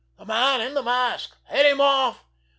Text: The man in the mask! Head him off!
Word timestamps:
The 0.17 0.25
man 0.25 0.61
in 0.61 0.73
the 0.73 0.81
mask! 0.81 1.35
Head 1.45 1.67
him 1.67 1.79
off! 1.79 2.23